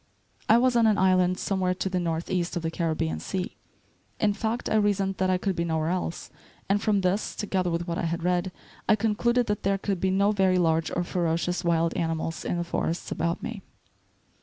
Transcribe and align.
I 0.49 0.57
was 0.57 0.75
on 0.75 0.87
an 0.87 0.97
island 0.97 1.37
somewhere 1.37 1.75
to 1.75 1.87
the 1.87 1.99
northeast 1.99 2.55
of 2.55 2.63
the 2.63 2.71
Caribbean 2.71 3.19
sea, 3.19 3.55
in 4.19 4.33
fact, 4.33 4.67
I 4.67 4.73
reasoned 4.77 5.17
that 5.17 5.29
I 5.29 5.37
could 5.37 5.55
be 5.55 5.63
nowhere 5.63 5.89
else; 5.89 6.31
and 6.67 6.81
from 6.81 7.01
this, 7.01 7.35
together 7.35 7.69
with 7.69 7.87
what 7.87 7.99
I 7.99 8.05
had 8.05 8.23
read, 8.23 8.51
I 8.89 8.95
concluded 8.95 9.45
that 9.45 9.61
there 9.61 9.77
could 9.77 9.99
be 9.99 10.09
no 10.09 10.31
very 10.31 10.57
large 10.57 10.89
or 10.95 11.03
ferocious 11.03 11.63
wild 11.63 11.95
animals 11.95 12.43
in 12.43 12.57
the 12.57 12.63
forests 12.63 13.11
about 13.11 13.43
me. 13.43 13.61